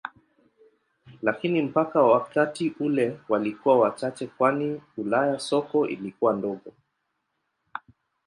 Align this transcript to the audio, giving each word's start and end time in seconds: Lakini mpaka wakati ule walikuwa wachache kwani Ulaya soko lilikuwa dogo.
Lakini 1.21 1.61
mpaka 1.61 2.01
wakati 2.01 2.73
ule 2.79 3.19
walikuwa 3.29 3.79
wachache 3.79 4.27
kwani 4.27 4.81
Ulaya 4.97 5.39
soko 5.39 5.85
lilikuwa 5.87 6.33
dogo. 6.33 6.73